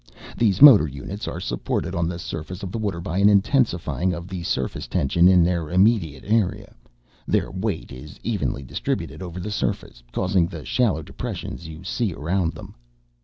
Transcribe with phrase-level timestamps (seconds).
[0.35, 4.27] These motor units are supported on the surface of the water by an intensifying of
[4.27, 6.73] the surface tension in their immediate area.
[7.27, 12.53] Their weight is evenly distributed over the surface, causing the shallow depressions you see around
[12.53, 12.73] them.